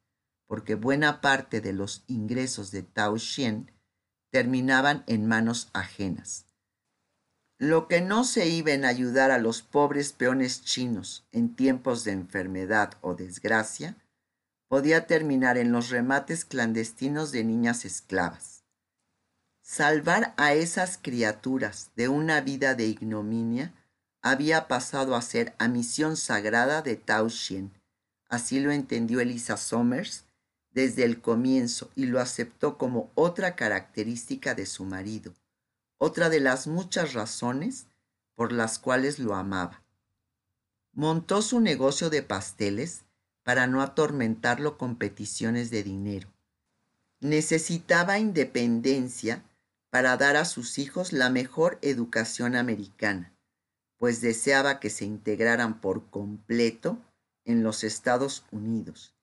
porque 0.49 0.73
buena 0.73 1.21
parte 1.21 1.61
de 1.61 1.73
los 1.73 2.03
ingresos 2.07 2.71
de 2.71 2.81
Tao 2.81 3.19
Xian 3.19 3.71
terminaban 4.31 5.03
en 5.05 5.27
manos 5.27 5.69
ajenas. 5.73 6.47
Lo 7.59 7.87
que 7.87 8.01
no 8.01 8.23
se 8.23 8.47
iba 8.47 8.71
en 8.71 8.83
ayudar 8.83 9.29
a 9.29 9.37
los 9.37 9.61
pobres 9.61 10.11
peones 10.11 10.63
chinos 10.63 11.27
en 11.31 11.55
tiempos 11.55 12.03
de 12.03 12.13
enfermedad 12.13 12.93
o 13.01 13.13
desgracia, 13.13 13.95
podía 14.67 15.05
terminar 15.05 15.59
en 15.59 15.71
los 15.71 15.91
remates 15.91 16.45
clandestinos 16.45 17.31
de 17.31 17.43
niñas 17.43 17.85
esclavas. 17.85 18.63
Salvar 19.61 20.33
a 20.37 20.53
esas 20.53 20.97
criaturas 20.97 21.91
de 21.95 22.09
una 22.09 22.41
vida 22.41 22.73
de 22.73 22.87
ignominia 22.87 23.75
había 24.23 24.67
pasado 24.67 25.15
a 25.15 25.21
ser 25.21 25.53
a 25.59 25.67
misión 25.67 26.17
sagrada 26.17 26.81
de 26.81 26.95
Tao 26.95 27.29
Xien. 27.29 27.71
Así 28.29 28.59
lo 28.59 28.71
entendió 28.71 29.19
Elisa 29.19 29.55
Somers 29.55 30.25
desde 30.71 31.03
el 31.03 31.21
comienzo 31.21 31.89
y 31.95 32.05
lo 32.05 32.19
aceptó 32.19 32.77
como 32.77 33.11
otra 33.15 33.55
característica 33.55 34.55
de 34.55 34.65
su 34.65 34.85
marido, 34.85 35.33
otra 35.97 36.29
de 36.29 36.39
las 36.39 36.67
muchas 36.67 37.13
razones 37.13 37.87
por 38.35 38.51
las 38.51 38.79
cuales 38.79 39.19
lo 39.19 39.35
amaba. 39.35 39.81
Montó 40.93 41.41
su 41.41 41.59
negocio 41.59 42.09
de 42.09 42.23
pasteles 42.23 43.03
para 43.43 43.67
no 43.67 43.81
atormentarlo 43.81 44.77
con 44.77 44.95
peticiones 44.95 45.71
de 45.71 45.83
dinero. 45.83 46.29
Necesitaba 47.19 48.19
independencia 48.19 49.43
para 49.89 50.17
dar 50.17 50.37
a 50.37 50.45
sus 50.45 50.77
hijos 50.77 51.13
la 51.13 51.29
mejor 51.29 51.79
educación 51.81 52.55
americana 52.55 53.33
pues 53.99 54.21
deseaba 54.21 54.79
que 54.79 54.89
se 54.89 55.05
integraran 55.05 55.79
por 55.81 56.09
completo 56.09 56.97
en 57.45 57.63
los 57.63 57.83
Estados 57.83 58.45
Unidos 58.49 59.13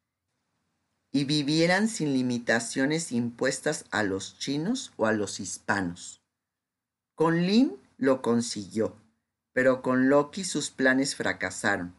y 1.17 1.25
vivieran 1.25 1.89
sin 1.89 2.13
limitaciones 2.13 3.11
impuestas 3.11 3.87
a 3.91 4.03
los 4.03 4.39
chinos 4.39 4.93
o 4.99 5.07
a 5.07 5.13
los 5.13 5.41
hispanos. 5.41 6.21
Con 7.15 7.47
Lin 7.47 7.75
lo 7.97 8.21
consiguió, 8.21 8.95
pero 9.55 9.81
con 9.81 10.11
Loki 10.11 10.45
sus 10.45 10.69
planes 10.69 11.17
fracasaron, 11.17 11.95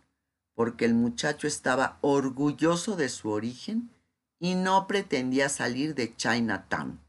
porque 0.54 0.86
el 0.86 0.94
muchacho 0.94 1.48
estaba 1.48 1.98
orgulloso 2.02 2.96
de 2.96 3.10
su 3.10 3.32
origen 3.32 3.90
y 4.38 4.54
no 4.54 4.86
pretendía 4.86 5.50
salir 5.50 5.96
de 5.96 6.16
Chinatown. 6.16 7.00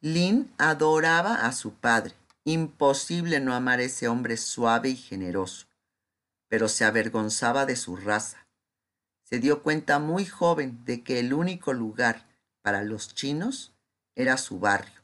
Lin 0.00 0.52
adoraba 0.58 1.46
a 1.46 1.52
su 1.52 1.74
padre 1.74 2.16
Imposible 2.42 3.38
no 3.38 3.54
amar 3.54 3.78
a 3.78 3.84
ese 3.84 4.08
hombre 4.08 4.36
suave 4.36 4.88
y 4.88 4.96
generoso, 4.96 5.68
pero 6.48 6.68
se 6.68 6.84
avergonzaba 6.84 7.66
de 7.66 7.76
su 7.76 7.94
raza. 7.94 8.47
Se 9.28 9.40
dio 9.40 9.62
cuenta 9.62 9.98
muy 9.98 10.24
joven 10.24 10.82
de 10.86 11.02
que 11.02 11.18
el 11.18 11.34
único 11.34 11.74
lugar 11.74 12.26
para 12.62 12.82
los 12.82 13.14
chinos 13.14 13.74
era 14.14 14.38
su 14.38 14.58
barrio. 14.58 15.02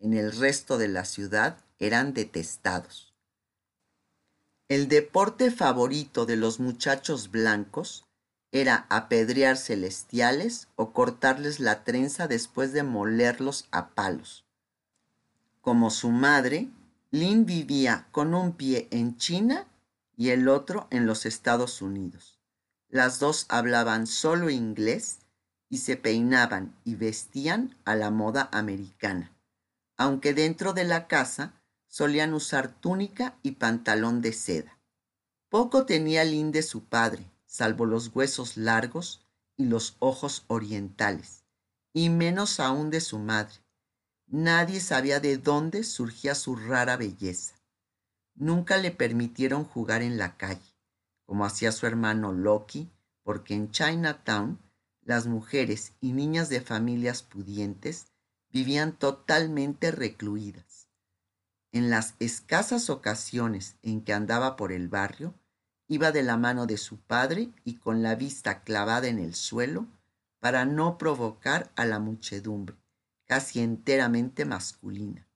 En 0.00 0.12
el 0.12 0.32
resto 0.32 0.76
de 0.76 0.88
la 0.88 1.04
ciudad 1.04 1.56
eran 1.78 2.12
detestados. 2.12 3.14
El 4.66 4.88
deporte 4.88 5.52
favorito 5.52 6.26
de 6.26 6.34
los 6.34 6.58
muchachos 6.58 7.30
blancos 7.30 8.04
era 8.50 8.86
apedrear 8.88 9.56
celestiales 9.56 10.66
o 10.74 10.92
cortarles 10.92 11.60
la 11.60 11.84
trenza 11.84 12.26
después 12.26 12.72
de 12.72 12.82
molerlos 12.82 13.68
a 13.70 13.90
palos. 13.90 14.44
Como 15.60 15.90
su 15.90 16.10
madre, 16.10 16.68
Lin 17.12 17.46
vivía 17.46 18.08
con 18.10 18.34
un 18.34 18.50
pie 18.50 18.88
en 18.90 19.16
China 19.16 19.68
y 20.16 20.30
el 20.30 20.48
otro 20.48 20.88
en 20.90 21.06
los 21.06 21.24
Estados 21.24 21.82
Unidos. 21.82 22.39
Las 22.90 23.18
dos 23.18 23.46
hablaban 23.48 24.06
solo 24.06 24.50
inglés 24.50 25.20
y 25.68 25.78
se 25.78 25.96
peinaban 25.96 26.74
y 26.84 26.96
vestían 26.96 27.76
a 27.84 27.94
la 27.94 28.10
moda 28.10 28.48
americana, 28.52 29.32
aunque 29.96 30.34
dentro 30.34 30.72
de 30.72 30.84
la 30.84 31.06
casa 31.06 31.54
solían 31.86 32.34
usar 32.34 32.68
túnica 32.68 33.38
y 33.42 33.52
pantalón 33.52 34.20
de 34.20 34.32
seda. 34.32 34.78
Poco 35.48 35.86
tenía 35.86 36.24
Lin 36.24 36.52
de 36.52 36.62
su 36.62 36.84
padre, 36.84 37.24
salvo 37.46 37.86
los 37.86 38.14
huesos 38.14 38.56
largos 38.56 39.24
y 39.56 39.66
los 39.66 39.96
ojos 39.98 40.44
orientales, 40.48 41.44
y 41.92 42.08
menos 42.08 42.60
aún 42.60 42.90
de 42.90 43.00
su 43.00 43.18
madre, 43.18 43.54
Nadie 44.32 44.78
sabía 44.78 45.18
de 45.18 45.38
dónde 45.38 45.82
surgía 45.82 46.36
su 46.36 46.54
rara 46.54 46.96
belleza. 46.96 47.56
Nunca 48.36 48.76
le 48.76 48.92
permitieron 48.92 49.64
jugar 49.64 50.02
en 50.02 50.18
la 50.18 50.36
calle, 50.36 50.69
como 51.30 51.44
hacía 51.44 51.70
su 51.70 51.86
hermano 51.86 52.32
Loki, 52.32 52.90
porque 53.22 53.54
en 53.54 53.70
Chinatown 53.70 54.58
las 55.00 55.28
mujeres 55.28 55.92
y 56.00 56.12
niñas 56.12 56.48
de 56.48 56.60
familias 56.60 57.22
pudientes 57.22 58.08
vivían 58.48 58.98
totalmente 58.98 59.92
recluidas. 59.92 60.88
En 61.70 61.88
las 61.88 62.16
escasas 62.18 62.90
ocasiones 62.90 63.76
en 63.82 64.02
que 64.02 64.12
andaba 64.12 64.56
por 64.56 64.72
el 64.72 64.88
barrio, 64.88 65.32
iba 65.86 66.10
de 66.10 66.24
la 66.24 66.36
mano 66.36 66.66
de 66.66 66.78
su 66.78 66.98
padre 66.98 67.52
y 67.64 67.76
con 67.76 68.02
la 68.02 68.16
vista 68.16 68.64
clavada 68.64 69.06
en 69.06 69.20
el 69.20 69.36
suelo 69.36 69.86
para 70.40 70.64
no 70.64 70.98
provocar 70.98 71.70
a 71.76 71.84
la 71.84 72.00
muchedumbre 72.00 72.74
casi 73.26 73.60
enteramente 73.60 74.44
masculina. 74.44 75.28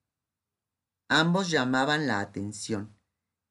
Ambos 1.09 1.51
llamaban 1.51 2.09
la 2.09 2.19
atención, 2.19 2.93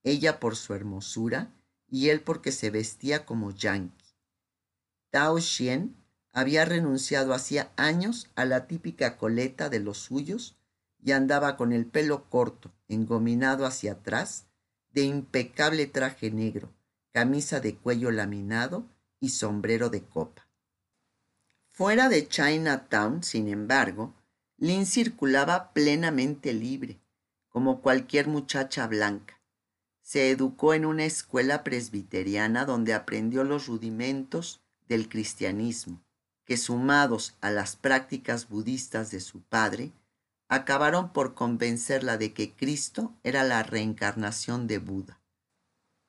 ella 0.04 0.42
por 0.42 0.58
su 0.58 0.74
hermosura 0.74 1.54
y 1.94 2.10
él 2.10 2.22
porque 2.22 2.52
se 2.52 2.72
vestía 2.72 3.24
como 3.24 3.52
yankee. 3.52 4.16
Tao 5.12 5.40
Xian 5.40 5.96
había 6.32 6.66
renunciado 6.66 7.36
hacía 7.36 7.72
años 7.76 8.32
a 8.34 8.46
la 8.46 8.66
típica 8.66 9.16
coleta 9.16 9.70
de 9.70 9.80
los 9.80 10.00
suyos 10.00 10.58
y 11.04 11.12
andaba 11.12 11.56
con 11.56 11.72
el 11.72 11.86
pelo 11.86 12.28
corto, 12.32 12.74
engominado 12.88 13.68
hacia 13.68 13.92
atrás, 13.92 14.48
de 14.90 15.04
impecable 15.04 15.86
traje 15.86 16.32
negro, 16.32 16.74
camisa 17.12 17.60
de 17.60 17.76
cuello 17.76 18.10
laminado 18.10 18.88
y 19.20 19.30
sombrero 19.30 19.92
de 19.92 20.02
copa. 20.02 20.48
Fuera 21.70 22.10
de 22.10 22.28
Chinatown, 22.28 23.22
sin 23.22 23.48
embargo, 23.50 24.16
Lynn 24.58 24.88
circulaba 24.88 25.74
plenamente 25.74 26.54
libre, 26.54 27.00
como 27.50 27.82
cualquier 27.82 28.30
muchacha 28.30 28.88
blanca. 28.88 29.43
Se 30.04 30.30
educó 30.30 30.74
en 30.74 30.86
una 30.86 31.06
escuela 31.06 31.64
presbiteriana 31.64 32.66
donde 32.66 32.94
aprendió 32.94 33.44
los 33.44 33.68
rudimentos 33.68 34.62
del 34.88 35.10
cristianismo, 35.10 36.04
que 36.46 36.58
sumados 36.58 37.36
a 37.42 37.50
las 37.50 37.78
prácticas 37.78 38.50
budistas 38.50 39.12
de 39.12 39.22
su 39.22 39.42
padre, 39.42 39.94
acabaron 40.50 41.14
por 41.14 41.34
convencerla 41.34 42.18
de 42.18 42.34
que 42.34 42.54
Cristo 42.54 43.16
era 43.24 43.44
la 43.44 43.64
reencarnación 43.64 44.68
de 44.68 44.78
Buda. 44.78 45.20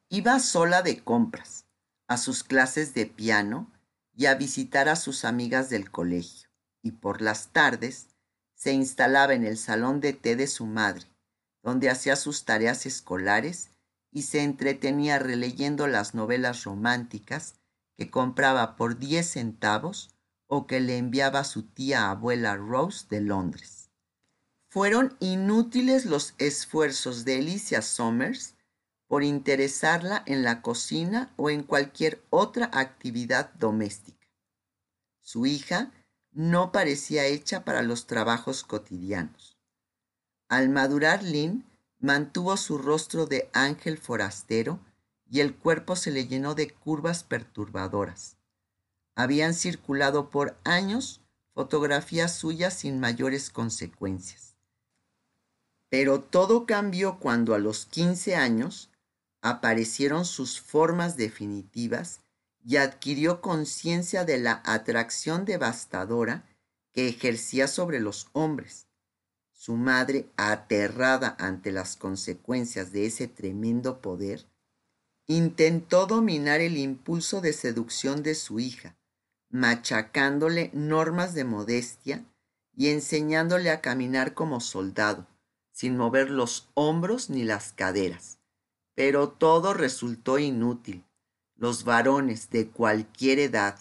Iba 0.09 0.39
sola 0.41 0.83
de 0.83 1.03
compras, 1.03 1.65
a 2.09 2.19
sus 2.19 2.43
clases 2.43 2.95
de 2.95 3.07
piano 3.07 3.71
y 4.13 4.27
a 4.27 4.35
visitar 4.35 4.89
a 4.89 4.97
sus 4.97 5.25
amigas 5.25 5.71
del 5.71 5.91
colegio, 5.91 6.49
y 6.83 6.93
por 6.93 7.23
las 7.23 7.49
tardes 7.49 8.09
se 8.55 8.73
instalaba 8.73 9.35
en 9.35 9.45
el 9.45 9.57
salón 9.57 10.01
de 10.01 10.13
té 10.13 10.37
de 10.37 10.47
su 10.47 10.67
madre, 10.67 11.07
donde 11.63 11.89
hacía 11.89 12.17
sus 12.17 12.45
tareas 12.45 12.87
escolares 12.87 13.71
y 14.15 14.23
se 14.23 14.43
entretenía 14.43 15.19
releyendo 15.19 15.89
las 15.89 16.15
novelas 16.15 16.65
románticas 16.65 17.57
que 17.97 18.11
compraba 18.11 18.77
por 18.77 18.99
diez 18.99 19.33
centavos 19.33 20.15
o 20.47 20.67
que 20.67 20.81
le 20.81 20.97
enviaba 20.97 21.43
su 21.43 21.65
tía 21.65 22.11
abuela 22.11 22.57
Rose 22.57 23.07
de 23.11 23.21
Londres. 23.21 23.91
Fueron 24.69 25.17
inútiles 25.19 26.07
los 26.07 26.35
esfuerzos 26.39 27.25
de 27.25 27.39
Alicia 27.39 27.83
Somers 27.83 28.55
por 29.09 29.25
interesarla 29.25 30.23
en 30.27 30.45
la 30.45 30.63
cocina 30.63 31.33
o 31.37 31.51
en 31.51 31.65
cualquier 31.65 32.23
otra 32.31 32.71
actividad 32.73 33.53
doméstica. 33.55 34.29
Su 35.21 35.45
hija 35.45 35.93
no 36.31 36.71
parecía 36.71 37.25
hecha 37.27 37.65
para 37.65 37.83
los 37.83 38.07
trabajos 38.07 38.63
cotidianos. 38.63 39.57
Al 40.49 40.69
madurar 40.69 41.23
Lynn 41.25 41.65
mantuvo 42.05 42.59
su 42.59 42.77
rostro 42.77 43.25
de 43.25 43.49
ángel 43.55 43.97
forastero 43.97 44.79
y 45.31 45.41
el 45.41 45.55
cuerpo 45.57 45.97
se 45.97 46.11
le 46.11 46.27
llenó 46.27 46.55
de 46.55 46.69
curvas 46.69 47.25
perturbadoras. 47.25 48.37
Habían 49.17 49.55
circulado 49.55 50.29
por 50.29 50.59
años 50.65 51.23
fotografías 51.55 52.37
suyas 52.37 52.75
sin 52.75 53.01
mayores 53.01 53.49
consecuencias. 53.49 54.55
Pero 55.89 56.21
todo 56.21 56.67
cambió 56.67 57.19
cuando 57.19 57.55
a 57.55 57.59
los 57.59 57.87
15 57.87 58.37
años 58.37 58.91
aparecieron 59.41 60.27
sus 60.27 60.61
formas 60.61 61.17
definitivas 61.17 62.21
y 62.63 62.77
adquirió 62.77 63.41
conciencia 63.41 64.27
de 64.27 64.37
la 64.37 64.61
atracción 64.67 65.47
devastadora 65.47 66.45
que 66.93 67.09
ejercía 67.09 67.67
sobre 67.67 67.99
los 67.99 68.29
hombres. 68.35 68.84
Su 69.65 69.77
madre, 69.77 70.31
aterrada 70.37 71.37
ante 71.39 71.73
las 71.73 71.97
consecuencias 71.97 72.93
de 72.93 73.07
ese 73.07 73.29
tremendo 73.29 74.03
poder, 74.03 74.45
intentó 75.27 76.05
dominar 76.05 76.61
el 76.61 76.77
impulso 76.77 77.41
de 77.41 77.55
seducción 77.55 78.23
de 78.23 78.35
su 78.35 78.61
hija, 78.61 78.95
machacándole 79.49 80.71
normas 80.75 81.33
de 81.33 81.45
modestia 81.45 82.27
y 82.77 82.89
enseñándole 82.89 83.71
a 83.71 83.81
caminar 83.81 84.35
como 84.35 84.61
soldado, 84.61 85.27
sin 85.73 85.97
mover 85.97 86.29
los 86.29 86.69
hombros 86.75 87.31
ni 87.31 87.43
las 87.43 87.73
caderas. 87.73 88.41
Pero 88.95 89.31
todo 89.31 89.73
resultó 89.73 90.39
inútil. 90.39 91.07
Los 91.57 91.85
varones 91.85 92.51
de 92.51 92.69
cualquier 92.69 93.39
edad, 93.39 93.79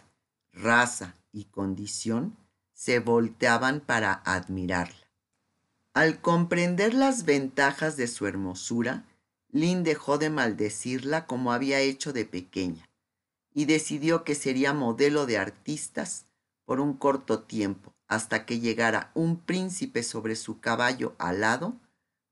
raza 0.54 1.13
y 1.34 1.43
condición 1.43 2.38
se 2.74 3.00
volteaban 3.00 3.82
para 3.82 4.13
admirarla. 4.13 5.03
Al 5.94 6.22
comprender 6.22 6.96
las 6.96 7.24
ventajas 7.24 7.98
de 7.98 8.08
su 8.08 8.26
hermosura, 8.26 9.06
Lynn 9.52 9.84
dejó 9.84 10.18
de 10.18 10.32
maldecirla 10.32 11.28
como 11.28 11.54
había 11.54 11.80
hecho 11.82 12.14
de 12.14 12.26
pequeña 12.26 12.90
y 13.54 13.66
decidió 13.66 14.24
que 14.24 14.34
sería 14.34 14.74
modelo 14.74 15.28
de 15.28 15.38
artistas 15.38 16.26
por 16.66 16.80
un 16.80 16.94
corto 16.94 17.44
tiempo 17.44 17.94
hasta 18.08 18.48
que 18.48 18.60
llegara 18.60 19.12
un 19.14 19.38
príncipe 19.40 20.02
sobre 20.02 20.36
su 20.36 20.60
caballo 20.60 21.14
alado 21.20 21.80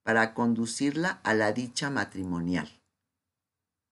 para 0.01 0.33
conducirla 0.33 1.21
a 1.23 1.35
la 1.35 1.51
dicha 1.51 1.91
matrimonial. 1.91 2.80